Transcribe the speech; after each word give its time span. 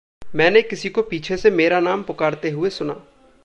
मैंने 0.35 0.61
किसी 0.61 0.89
को 0.89 1.01
पीछे 1.01 1.37
से 1.37 1.51
मेरे 1.51 1.79
नाम 1.79 2.03
पुकारते 2.03 2.49
हुए 2.49 2.69
सुना। 2.69 3.01